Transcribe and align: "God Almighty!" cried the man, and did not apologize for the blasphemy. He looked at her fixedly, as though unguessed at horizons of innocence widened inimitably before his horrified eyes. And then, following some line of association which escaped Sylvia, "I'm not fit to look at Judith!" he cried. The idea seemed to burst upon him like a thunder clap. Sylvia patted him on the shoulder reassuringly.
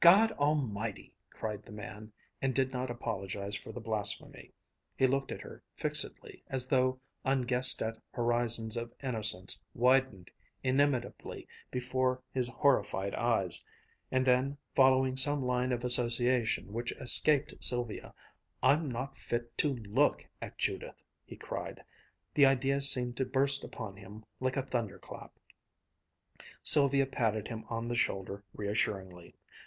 "God 0.00 0.32
Almighty!" 0.32 1.14
cried 1.30 1.62
the 1.62 1.72
man, 1.72 2.12
and 2.42 2.54
did 2.54 2.70
not 2.70 2.90
apologize 2.90 3.56
for 3.56 3.72
the 3.72 3.80
blasphemy. 3.80 4.52
He 4.94 5.06
looked 5.06 5.32
at 5.32 5.40
her 5.40 5.62
fixedly, 5.74 6.42
as 6.48 6.68
though 6.68 7.00
unguessed 7.24 7.80
at 7.80 7.96
horizons 8.12 8.76
of 8.76 8.92
innocence 9.02 9.58
widened 9.72 10.30
inimitably 10.62 11.48
before 11.70 12.22
his 12.30 12.46
horrified 12.46 13.14
eyes. 13.14 13.64
And 14.12 14.22
then, 14.26 14.58
following 14.74 15.16
some 15.16 15.40
line 15.40 15.72
of 15.72 15.82
association 15.82 16.74
which 16.74 16.92
escaped 16.92 17.64
Sylvia, 17.64 18.12
"I'm 18.62 18.86
not 18.86 19.16
fit 19.16 19.56
to 19.56 19.72
look 19.74 20.26
at 20.42 20.58
Judith!" 20.58 21.02
he 21.24 21.36
cried. 21.36 21.82
The 22.34 22.44
idea 22.44 22.82
seemed 22.82 23.16
to 23.16 23.24
burst 23.24 23.64
upon 23.64 23.96
him 23.96 24.26
like 24.40 24.58
a 24.58 24.62
thunder 24.62 24.98
clap. 24.98 25.38
Sylvia 26.62 27.06
patted 27.06 27.48
him 27.48 27.64
on 27.70 27.88
the 27.88 27.94
shoulder 27.96 28.44
reassuringly. 28.52 29.34